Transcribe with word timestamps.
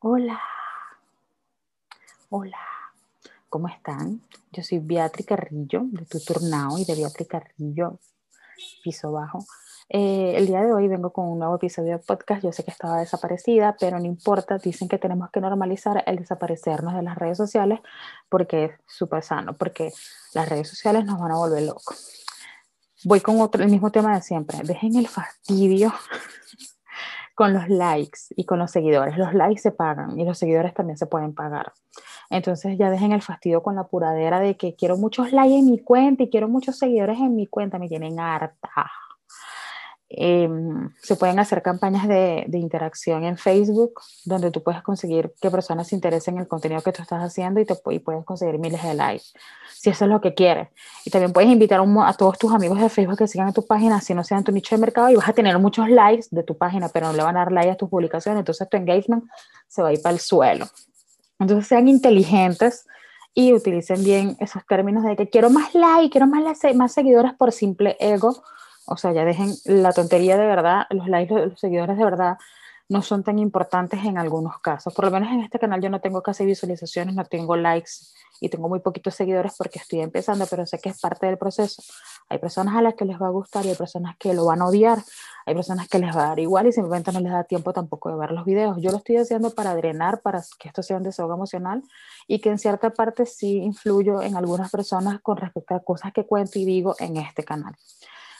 Hola, 0.00 0.40
hola, 2.30 2.56
¿cómo 3.48 3.66
están? 3.66 4.22
Yo 4.52 4.62
soy 4.62 4.78
Beatriz 4.78 5.26
Carrillo 5.26 5.82
de 5.86 6.06
Tuturnao 6.06 6.78
y 6.78 6.84
de 6.84 6.94
Beatriz 6.94 7.26
Carrillo, 7.26 7.98
piso 8.84 9.10
bajo. 9.10 9.44
Eh, 9.88 10.34
el 10.36 10.46
día 10.46 10.60
de 10.60 10.72
hoy 10.72 10.86
vengo 10.86 11.12
con 11.12 11.26
un 11.26 11.40
nuevo 11.40 11.56
episodio 11.56 11.98
de 11.98 11.98
podcast. 11.98 12.44
Yo 12.44 12.52
sé 12.52 12.62
que 12.62 12.70
estaba 12.70 13.00
desaparecida, 13.00 13.74
pero 13.80 13.98
no 13.98 14.04
importa. 14.04 14.58
Dicen 14.58 14.86
que 14.86 14.98
tenemos 14.98 15.30
que 15.32 15.40
normalizar 15.40 16.04
el 16.06 16.18
desaparecernos 16.18 16.94
de 16.94 17.02
las 17.02 17.18
redes 17.18 17.36
sociales 17.36 17.80
porque 18.28 18.66
es 18.66 18.70
súper 18.86 19.24
sano, 19.24 19.56
porque 19.56 19.92
las 20.32 20.48
redes 20.48 20.68
sociales 20.68 21.06
nos 21.06 21.18
van 21.18 21.32
a 21.32 21.38
volver 21.38 21.64
locos. 21.64 22.24
Voy 23.02 23.20
con 23.20 23.40
otro, 23.40 23.64
el 23.64 23.70
mismo 23.70 23.90
tema 23.90 24.14
de 24.14 24.22
siempre. 24.22 24.60
Dejen 24.62 24.94
el 24.94 25.08
fastidio 25.08 25.92
con 27.38 27.52
los 27.52 27.68
likes 27.68 28.18
y 28.34 28.46
con 28.46 28.58
los 28.58 28.72
seguidores. 28.72 29.16
Los 29.16 29.32
likes 29.32 29.60
se 29.60 29.70
pagan 29.70 30.18
y 30.18 30.24
los 30.24 30.36
seguidores 30.36 30.74
también 30.74 30.98
se 30.98 31.06
pueden 31.06 31.36
pagar. 31.36 31.72
Entonces 32.30 32.76
ya 32.76 32.90
dejen 32.90 33.12
el 33.12 33.22
fastidio 33.22 33.62
con 33.62 33.76
la 33.76 33.84
puradera 33.84 34.40
de 34.40 34.56
que 34.56 34.74
quiero 34.74 34.96
muchos 34.96 35.30
likes 35.30 35.54
en 35.54 35.66
mi 35.66 35.78
cuenta 35.78 36.24
y 36.24 36.30
quiero 36.30 36.48
muchos 36.48 36.78
seguidores 36.78 37.16
en 37.20 37.36
mi 37.36 37.46
cuenta. 37.46 37.78
Me 37.78 37.86
tienen 37.86 38.18
harta. 38.18 38.90
Em, 40.10 40.90
se 41.02 41.16
pueden 41.16 41.38
hacer 41.38 41.60
campañas 41.60 42.08
de, 42.08 42.46
de, 42.48 42.58
interacción 42.58 43.24
en 43.24 43.36
Facebook, 43.36 44.00
donde 44.24 44.50
tú 44.50 44.62
puedes 44.62 44.80
conseguir 44.80 45.34
que 45.38 45.50
personas 45.50 45.88
se 45.88 45.96
interesen 45.96 46.36
en 46.36 46.40
el 46.40 46.48
contenido 46.48 46.80
que 46.80 46.92
tú 46.92 47.02
estás 47.02 47.22
haciendo 47.22 47.60
y, 47.60 47.66
te, 47.66 47.74
y 47.90 47.98
puedes 47.98 48.24
conseguir 48.24 48.58
miles 48.58 48.82
de 48.82 48.94
likes, 48.94 49.26
si 49.74 49.90
eso 49.90 50.06
es 50.06 50.10
lo 50.10 50.22
que 50.22 50.32
quieres. 50.32 50.68
Y 51.04 51.10
también 51.10 51.34
puedes 51.34 51.50
invitar 51.50 51.80
a, 51.80 52.08
a 52.08 52.14
todos 52.14 52.38
tus 52.38 52.54
amigos 52.54 52.80
de 52.80 52.88
Facebook 52.88 53.18
que 53.18 53.28
sigan 53.28 53.52
tu 53.52 53.66
página, 53.66 54.00
si 54.00 54.14
no 54.14 54.24
sean 54.24 54.44
tu 54.44 54.50
nicho 54.50 54.74
de 54.74 54.80
mercado, 54.80 55.10
y 55.10 55.16
vas 55.16 55.28
a 55.28 55.34
tener 55.34 55.58
muchos 55.58 55.90
likes 55.90 56.28
de 56.30 56.42
tu 56.42 56.56
página, 56.56 56.88
pero 56.88 57.08
no 57.08 57.12
le 57.12 57.22
van 57.22 57.36
a 57.36 57.40
dar 57.40 57.52
like 57.52 57.70
a 57.70 57.76
tus 57.76 57.90
publicaciones, 57.90 58.38
entonces 58.40 58.66
tu 58.66 58.78
engagement 58.78 59.24
se 59.66 59.82
va 59.82 59.88
a 59.88 59.92
ir 59.92 60.00
para 60.00 60.14
el 60.14 60.20
suelo. 60.20 60.66
Entonces 61.38 61.68
sean 61.68 61.86
inteligentes 61.86 62.86
y 63.34 63.52
utilicen 63.52 64.02
bien 64.02 64.36
esos 64.40 64.64
términos 64.66 65.04
de 65.04 65.16
que 65.16 65.28
quiero 65.28 65.50
más 65.50 65.74
likes, 65.74 66.12
quiero 66.12 66.26
más, 66.26 66.42
más 66.74 66.92
seguidores 66.92 67.34
por 67.34 67.52
simple 67.52 67.94
ego 68.00 68.42
o 68.88 68.96
sea, 68.96 69.12
ya 69.12 69.24
dejen 69.24 69.54
la 69.64 69.92
tontería 69.92 70.36
de 70.36 70.46
verdad, 70.46 70.86
los 70.90 71.08
likes, 71.08 71.34
los 71.34 71.60
seguidores 71.60 71.96
de 71.98 72.04
verdad 72.04 72.38
no 72.88 73.02
son 73.02 73.22
tan 73.22 73.38
importantes 73.38 74.02
en 74.04 74.16
algunos 74.16 74.60
casos. 74.60 74.94
Por 74.94 75.04
lo 75.04 75.10
menos 75.10 75.30
en 75.30 75.40
este 75.40 75.58
canal 75.58 75.82
yo 75.82 75.90
no 75.90 76.00
tengo 76.00 76.22
casi 76.22 76.46
visualizaciones, 76.46 77.14
no 77.14 77.24
tengo 77.26 77.54
likes 77.54 77.90
y 78.40 78.48
tengo 78.48 78.68
muy 78.68 78.80
poquitos 78.80 79.14
seguidores 79.14 79.54
porque 79.58 79.78
estoy 79.78 80.00
empezando, 80.00 80.46
pero 80.48 80.64
sé 80.64 80.78
que 80.78 80.88
es 80.88 80.98
parte 80.98 81.26
del 81.26 81.36
proceso. 81.36 81.82
Hay 82.30 82.38
personas 82.38 82.76
a 82.76 82.82
las 82.82 82.94
que 82.94 83.04
les 83.04 83.20
va 83.20 83.26
a 83.26 83.30
gustar 83.30 83.66
y 83.66 83.70
hay 83.70 83.74
personas 83.74 84.16
que 84.16 84.32
lo 84.32 84.46
van 84.46 84.62
a 84.62 84.66
odiar. 84.66 84.98
Hay 85.44 85.54
personas 85.54 85.88
que 85.88 85.98
les 85.98 86.16
va 86.16 86.24
a 86.24 86.28
dar 86.28 86.38
igual 86.38 86.66
y 86.66 86.72
simplemente 86.72 87.12
no 87.12 87.20
les 87.20 87.32
da 87.32 87.44
tiempo 87.44 87.72
tampoco 87.74 88.10
de 88.10 88.16
ver 88.16 88.32
los 88.32 88.46
videos. 88.46 88.78
Yo 88.80 88.90
lo 88.90 88.98
estoy 88.98 89.16
haciendo 89.16 89.50
para 89.50 89.74
drenar, 89.74 90.20
para 90.22 90.42
que 90.58 90.68
esto 90.68 90.82
sea 90.82 90.96
un 90.96 91.02
desahogo 91.02 91.34
emocional 91.34 91.82
y 92.26 92.40
que 92.40 92.48
en 92.48 92.58
cierta 92.58 92.90
parte 92.90 93.26
sí 93.26 93.58
influyo 93.58 94.22
en 94.22 94.36
algunas 94.36 94.70
personas 94.70 95.20
con 95.20 95.36
respecto 95.36 95.74
a 95.74 95.80
cosas 95.80 96.12
que 96.12 96.24
cuento 96.24 96.58
y 96.58 96.64
digo 96.64 96.96
en 96.98 97.18
este 97.18 97.44
canal. 97.44 97.74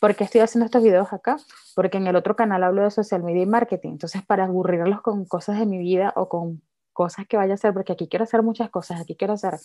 ¿Por 0.00 0.16
qué 0.16 0.24
estoy 0.24 0.40
haciendo 0.40 0.64
estos 0.64 0.82
videos 0.82 1.12
acá? 1.12 1.36
Porque 1.74 1.98
en 1.98 2.06
el 2.06 2.16
otro 2.16 2.34
canal 2.34 2.64
hablo 2.64 2.82
de 2.82 2.90
social 2.90 3.22
media 3.22 3.42
y 3.42 3.46
marketing. 3.46 3.90
Entonces, 3.90 4.24
para 4.24 4.44
aburrirlos 4.44 5.02
con 5.02 5.26
cosas 5.26 5.58
de 5.58 5.66
mi 5.66 5.76
vida 5.76 6.14
o 6.16 6.28
con 6.28 6.62
cosas 6.94 7.26
que 7.26 7.36
vaya 7.36 7.52
a 7.52 7.54
hacer, 7.54 7.74
porque 7.74 7.92
aquí 7.92 8.08
quiero 8.08 8.24
hacer 8.24 8.42
muchas 8.42 8.70
cosas. 8.70 8.98
Aquí 8.98 9.14
quiero 9.14 9.34
hacer 9.34 9.58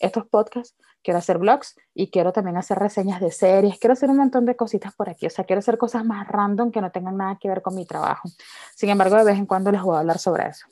estos 0.00 0.26
podcasts, 0.26 0.74
quiero 1.02 1.18
hacer 1.18 1.36
blogs 1.36 1.76
y 1.94 2.10
quiero 2.10 2.32
también 2.32 2.56
hacer 2.56 2.78
reseñas 2.78 3.20
de 3.20 3.30
series. 3.30 3.78
Quiero 3.78 3.92
hacer 3.92 4.08
un 4.08 4.16
montón 4.16 4.46
de 4.46 4.56
cositas 4.56 4.94
por 4.94 5.10
aquí. 5.10 5.26
O 5.26 5.30
sea, 5.30 5.44
quiero 5.44 5.60
hacer 5.60 5.76
cosas 5.76 6.06
más 6.06 6.26
random 6.26 6.70
que 6.70 6.80
no 6.80 6.90
tengan 6.90 7.18
nada 7.18 7.36
que 7.38 7.48
ver 7.48 7.60
con 7.60 7.74
mi 7.74 7.84
trabajo. 7.84 8.30
Sin 8.74 8.88
embargo, 8.88 9.16
de 9.16 9.24
vez 9.24 9.36
en 9.36 9.44
cuando 9.44 9.70
les 9.70 9.82
voy 9.82 9.96
a 9.96 10.00
hablar 10.00 10.18
sobre 10.18 10.48
eso. 10.48 10.71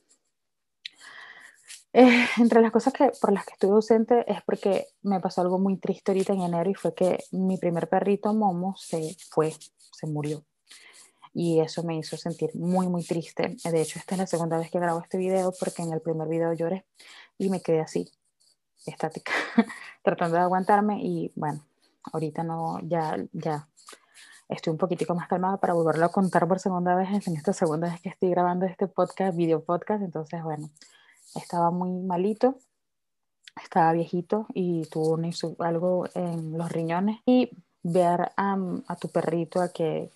Eh, 1.93 2.27
entre 2.39 2.61
las 2.61 2.71
cosas 2.71 2.93
que, 2.93 3.11
por 3.21 3.33
las 3.33 3.45
que 3.45 3.55
estuve 3.55 3.73
ausente 3.73 4.25
es 4.31 4.43
porque 4.43 4.87
me 5.03 5.19
pasó 5.21 5.41
algo 5.41 5.59
muy 5.59 5.77
triste 5.77 6.13
ahorita 6.13 6.33
en 6.33 6.43
enero 6.43 6.71
y 6.71 6.75
fue 6.75 6.95
que 6.95 7.19
mi 7.33 7.59
primer 7.59 7.89
perrito 7.89 8.33
Momo 8.33 8.77
se 8.77 9.17
fue, 9.31 9.53
se 9.93 10.07
murió. 10.07 10.45
Y 11.33 11.61
eso 11.61 11.83
me 11.85 11.97
hizo 11.97 12.17
sentir 12.17 12.51
muy, 12.55 12.89
muy 12.89 13.05
triste. 13.05 13.57
De 13.65 13.81
hecho, 13.81 13.99
esta 13.99 14.15
es 14.15 14.19
la 14.19 14.27
segunda 14.27 14.59
vez 14.59 14.71
que 14.71 14.81
grabo 14.81 15.01
este 15.01 15.19
video 15.19 15.53
porque 15.59 15.83
en 15.83 15.93
el 15.93 16.01
primer 16.01 16.29
video 16.29 16.53
lloré 16.53 16.85
y 17.39 17.51
me 17.51 17.61
quedé 17.61 17.81
así, 17.81 18.11
estática, 18.87 19.33
tratando 20.03 20.37
de 20.37 20.43
aguantarme 20.43 21.01
y 21.03 21.33
bueno, 21.35 21.65
ahorita 22.13 22.43
no, 22.43 22.81
ya, 22.83 23.17
ya 23.33 23.69
estoy 24.49 24.73
un 24.73 24.79
poquitico 24.79 25.15
más 25.15 25.29
calmada 25.29 25.59
para 25.59 25.75
volverlo 25.75 26.05
a 26.07 26.13
contar 26.13 26.47
por 26.49 26.59
segunda 26.59 26.95
vez 26.95 27.27
en 27.27 27.37
esta 27.37 27.53
segunda 27.53 27.91
vez 27.91 28.01
que 28.01 28.09
estoy 28.09 28.31
grabando 28.31 28.67
este 28.67 28.89
podcast, 28.89 29.37
video 29.37 29.63
podcast. 29.63 30.03
Entonces, 30.03 30.43
bueno, 30.43 30.71
estaba 31.35 31.71
muy 31.71 31.91
malito, 31.91 32.59
estaba 33.63 33.93
viejito 33.93 34.47
y 34.55 34.87
tuvo 34.87 35.19
algo 35.59 36.07
en 36.15 36.57
los 36.57 36.71
riñones. 36.71 37.21
Y 37.27 37.51
ver 37.83 38.33
a, 38.37 38.57
tu 39.01 39.09
perrito, 39.09 39.61
a 39.61 39.71
que 39.71 40.11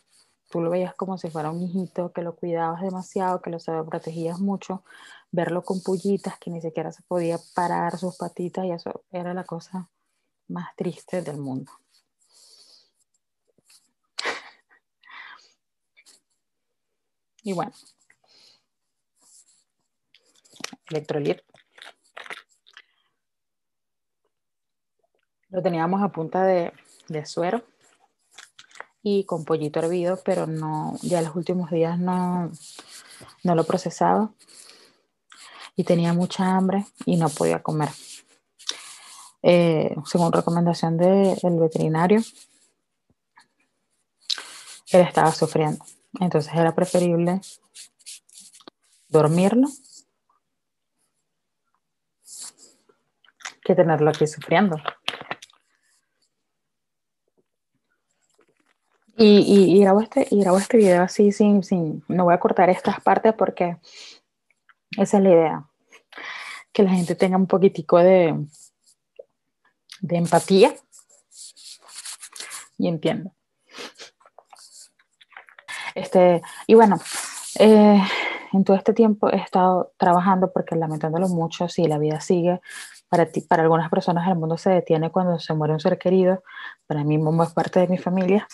tú 0.51 0.61
lo 0.61 0.71
veías 0.71 0.95
como 0.95 1.19
si 1.19 1.31
fuera 1.31 1.51
un 1.51 1.63
hijito, 1.63 2.13
que 2.13 2.23
lo 2.23 2.37
cuidabas 2.37 2.83
demasiado, 2.83 3.41
que 3.41 3.51
lo 3.51 3.59
protegías 3.87 4.39
mucho, 4.41 4.83
verlo 5.31 5.63
con 5.63 5.83
pullitas, 5.83 6.39
que 6.39 6.51
ni 6.51 6.61
siquiera 6.61 6.93
se 6.93 7.03
podía 7.03 7.39
parar 7.55 7.99
sus 7.99 8.17
patitas 8.17 8.65
y 8.65 8.73
eso 8.73 9.03
era 9.11 9.35
la 9.35 9.45
cosa 9.45 9.89
más 10.49 10.75
triste 10.77 11.23
del 11.23 11.39
mundo. 11.39 11.73
Y 17.47 17.53
bueno, 17.53 17.73
electrolit. 20.91 21.41
Lo 25.49 25.63
teníamos 25.63 26.03
a 26.03 26.09
punta 26.09 26.45
de, 26.45 26.73
suero 27.27 27.63
y 29.03 29.25
con 29.25 29.45
pollito 29.45 29.79
hervido, 29.79 30.21
pero 30.25 30.47
no, 30.47 30.99
ya 31.03 31.23
los 31.23 31.37
últimos 31.37 31.71
días 31.71 31.99
no, 31.99 32.51
no 33.43 33.55
lo 33.55 33.65
procesaba 33.65 34.33
y 35.77 35.85
tenía 35.85 36.13
mucha 36.13 36.57
hambre 36.57 36.87
y 37.05 37.17
no 37.17 37.29
podía 37.29 37.63
comer. 37.63 37.91
Eh, 39.43 39.95
según 40.07 40.33
recomendación 40.33 40.97
del 40.97 41.59
veterinario, 41.61 42.21
él 44.91 45.01
estaba 45.03 45.33
sufriendo. 45.33 45.85
Entonces 46.21 46.53
era 46.55 46.75
preferible 46.75 47.41
dormirlo 49.09 49.69
que 53.65 53.75
tenerlo 53.75 54.11
aquí 54.11 54.27
sufriendo. 54.27 54.77
Y, 59.17 59.39
y, 59.39 59.77
y, 59.77 59.81
grabo 59.81 60.01
este, 60.01 60.27
y 60.31 60.41
grabo 60.41 60.59
este 60.59 60.77
video 60.77 61.03
así 61.03 61.31
sin, 61.31 61.63
sin, 61.63 62.05
no 62.09 62.25
voy 62.25 62.35
a 62.35 62.41
cortar 62.41 62.69
estas 62.69 63.01
partes 63.01 63.33
porque 63.35 63.77
esa 64.99 65.19
es 65.19 65.23
la 65.23 65.31
idea, 65.31 65.71
que 66.73 66.83
la 66.83 66.91
gente 66.91 67.15
tenga 67.15 67.37
un 67.37 67.47
poquitico 67.47 67.99
de, 67.99 68.35
de 70.01 70.17
empatía 70.17 70.75
y 72.77 72.89
entienda. 72.89 73.33
Este, 75.95 76.43
y 76.67 76.75
bueno, 76.75 77.01
eh, 77.61 78.03
en 78.55 78.65
todo 78.65 78.77
este 78.77 78.95
tiempo 78.95 79.29
he 79.31 79.37
estado 79.37 79.93
trabajando 79.97 80.53
porque 80.53 80.77
lamentándolo 80.77 81.29
mucho, 81.29 81.69
si 81.69 81.87
la 81.87 81.99
vida 81.99 82.21
sigue, 82.21 82.61
para, 83.09 83.27
ti, 83.27 83.41
para 83.43 83.63
algunas 83.63 83.91
personas 83.91 84.27
el 84.29 84.37
mundo 84.37 84.57
se 84.57 84.71
detiene 84.71 85.11
cuando 85.11 85.39
se 85.39 85.55
muere 85.55 85.73
un 85.73 85.81
ser 85.81 85.99
querido. 85.99 86.43
Para 86.87 87.05
mí 87.05 87.19
Momo 87.19 87.43
es 87.43 87.53
parte 87.53 87.81
de 87.81 87.89
mi 87.89 87.99
familia 87.99 88.47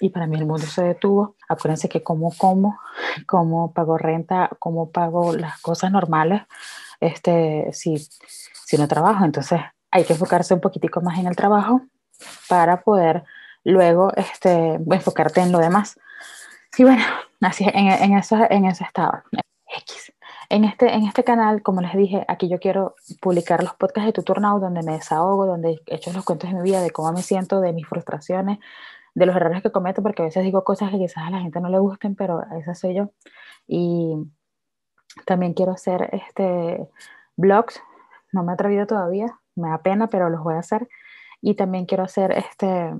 y 0.00 0.10
para 0.10 0.26
mí 0.26 0.36
el 0.36 0.46
mundo 0.46 0.66
se 0.66 0.82
detuvo. 0.82 1.36
Acuérdense 1.48 1.88
que 1.88 2.02
como 2.02 2.32
como, 2.36 2.78
cómo 3.26 3.72
pago 3.72 3.96
renta, 3.96 4.50
cómo 4.58 4.90
pago 4.90 5.32
las 5.34 5.60
cosas 5.60 5.90
normales, 5.90 6.42
este, 7.00 7.68
si, 7.72 7.98
si 7.98 8.76
no 8.76 8.88
trabajo. 8.88 9.24
Entonces 9.24 9.60
hay 9.90 10.04
que 10.04 10.12
enfocarse 10.14 10.54
un 10.54 10.60
poquitico 10.60 11.00
más 11.00 11.18
en 11.18 11.26
el 11.26 11.36
trabajo 11.36 11.82
para 12.48 12.82
poder 12.82 13.24
luego 13.64 14.12
este, 14.16 14.74
enfocarte 14.74 15.40
en 15.40 15.52
lo 15.52 15.58
demás. 15.58 15.98
Y 16.76 16.84
bueno, 16.84 17.04
así 17.40 17.64
en, 17.64 17.88
en, 17.88 18.18
eso, 18.18 18.36
en 18.50 18.64
ese 18.64 18.84
estado. 18.84 19.22
X. 19.78 20.12
En 20.50 20.64
este, 20.64 20.94
en 20.94 21.04
este 21.06 21.24
canal, 21.24 21.62
como 21.62 21.80
les 21.80 21.94
dije, 21.94 22.24
aquí 22.28 22.48
yo 22.48 22.58
quiero 22.58 22.94
publicar 23.20 23.62
los 23.62 23.74
podcasts 23.74 24.06
de 24.06 24.12
tu 24.12 24.22
turno 24.22 24.58
donde 24.60 24.82
me 24.82 24.92
desahogo, 24.92 25.46
donde 25.46 25.80
he 25.86 25.94
hecho 25.94 26.12
los 26.12 26.24
cuentos 26.24 26.50
de 26.50 26.56
mi 26.56 26.62
vida, 26.62 26.82
de 26.82 26.90
cómo 26.90 27.12
me 27.12 27.22
siento, 27.22 27.60
de 27.60 27.72
mis 27.72 27.86
frustraciones, 27.86 28.58
de 29.14 29.26
los 29.26 29.34
errores 29.34 29.62
que 29.62 29.72
cometo, 29.72 30.02
porque 30.02 30.22
a 30.22 30.26
veces 30.26 30.44
digo 30.44 30.64
cosas 30.64 30.90
que 30.90 30.98
quizás 30.98 31.24
a 31.26 31.30
la 31.30 31.40
gente 31.40 31.60
no 31.60 31.68
le 31.68 31.78
gusten, 31.78 32.14
pero 32.14 32.42
esa 32.58 32.74
soy 32.74 32.94
yo. 32.94 33.10
Y 33.66 34.14
también 35.26 35.54
quiero 35.54 35.72
hacer 35.72 36.10
este, 36.12 36.88
blogs, 37.36 37.82
no 38.32 38.42
me 38.42 38.52
he 38.52 38.54
atrevido 38.54 38.86
todavía, 38.86 39.38
me 39.54 39.70
da 39.70 39.78
pena, 39.78 40.08
pero 40.08 40.28
los 40.28 40.42
voy 40.42 40.54
a 40.54 40.58
hacer. 40.58 40.88
Y 41.40 41.54
también 41.54 41.86
quiero 41.86 42.04
hacer 42.04 42.32
este, 42.32 42.92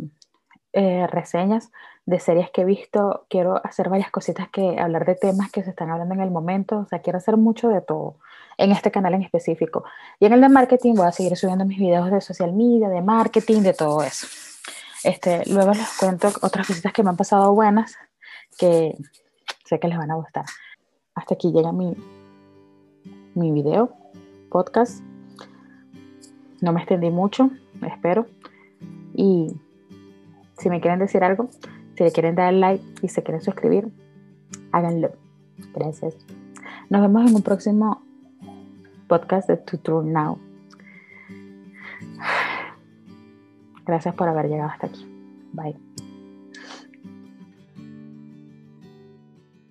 eh, 0.73 1.07
reseñas 1.09 1.71
de 2.07 2.21
series 2.21 2.51
que 2.51 2.63
he 2.63 2.65
visto, 2.65 3.25
quiero 3.29 3.65
hacer 3.65 3.89
varias 3.89 4.11
cositas 4.11 4.49
que 4.51 4.79
hablar 4.79 5.07
de 5.07 5.15
temas 5.15 5.51
que 5.51 5.63
se 5.63 5.71
están 5.71 5.91
hablando 5.91 6.15
en 6.15 6.21
el 6.21 6.31
momento, 6.31 6.81
o 6.81 6.87
sea, 6.87 7.01
quiero 7.01 7.19
hacer 7.19 7.37
mucho 7.37 7.69
de 7.69 7.81
todo. 7.81 8.17
en 8.57 8.71
este 8.71 8.93
canal 8.93 9.15
en 9.15 9.23
específico. 9.23 9.83
Y 10.21 10.27
en 10.27 10.33
el 10.33 10.41
de 10.41 10.49
marketing 10.49 10.95
voy 10.95 11.07
a 11.09 11.13
seguir 11.13 11.37
subiendo 11.37 11.65
mis 11.65 11.79
videos 11.79 12.09
de 12.11 12.21
social 12.21 12.53
media, 12.53 12.89
de 12.89 13.03
marketing, 13.03 13.63
de 13.63 13.75
todo 13.75 14.03
eso. 14.05 14.29
Este, 15.03 15.43
luego 15.51 15.73
les 15.73 15.99
cuento 15.99 16.29
otras 16.41 16.67
cositas 16.67 16.93
que 16.93 17.03
me 17.03 17.11
han 17.11 17.17
pasado 17.17 17.53
buenas 17.53 17.97
que 18.57 18.97
sé 19.65 19.81
que 19.81 19.89
les 19.89 19.99
van 19.99 20.11
a 20.11 20.15
gustar. 20.15 20.45
Hasta 21.15 21.35
aquí 21.35 21.53
llega 21.53 21.73
mi, 21.73 21.97
mi 23.35 23.51
video, 23.51 23.93
podcast. 24.51 25.03
No 26.61 26.73
me 26.73 26.81
extendí 26.81 27.11
mucho, 27.11 27.51
espero. 27.83 28.27
Y 29.15 29.55
si 30.59 30.71
me 30.71 30.81
quieren 30.81 31.01
decir 31.01 31.25
algo, 31.25 31.49
si 31.97 32.05
le 32.05 32.13
quieren 32.13 32.35
dar 32.35 32.53
like 32.53 32.85
y 33.03 33.09
se 33.09 33.23
quieren 33.23 33.43
suscribir, 33.43 33.89
háganlo. 34.73 35.13
Gracias. 35.75 36.17
Nos 36.91 37.01
vemos 37.01 37.31
en 37.31 37.37
un 37.37 37.43
próximo 37.43 38.03
podcast 39.09 39.49
de 39.49 39.57
Tutor 39.57 40.05
Now. 40.05 40.39
Gracias 43.87 44.15
por 44.15 44.29
haber 44.29 44.49
llegado 44.49 44.71
hasta 44.71 44.87
aquí. 44.87 45.07
Bye. 45.53 45.94